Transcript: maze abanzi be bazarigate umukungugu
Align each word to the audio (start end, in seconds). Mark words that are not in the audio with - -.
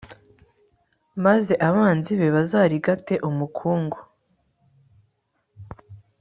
maze 1.25 1.53
abanzi 1.67 2.11
be 2.19 2.27
bazarigate 2.35 3.15
umukungugu 3.29 3.99